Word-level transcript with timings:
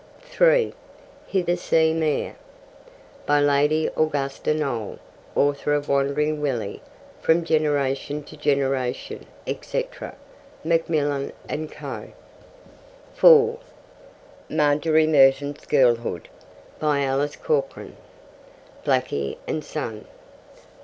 (3) 0.23 0.73
Hithersea 1.27 1.93
Mere. 1.93 2.35
By 3.27 3.39
Lady 3.39 3.85
Augusta 3.95 4.51
Noel, 4.51 4.97
Author 5.35 5.75
of 5.75 5.89
Wandering 5.89 6.41
Willie, 6.41 6.81
From 7.21 7.43
Generation 7.43 8.23
to 8.23 8.35
Generation, 8.35 9.27
etc. 9.45 10.15
(Macmillan 10.63 11.33
and 11.47 11.71
Co.) 11.71 12.07
(4) 13.13 13.59
Margery 14.49 15.05
Merton's 15.05 15.67
Girlhood. 15.67 16.29
By 16.79 17.01
Alice 17.03 17.35
Corkran. 17.35 17.95
(Blackie 18.83 19.37
and 19.47 19.63
Son.) 19.63 20.05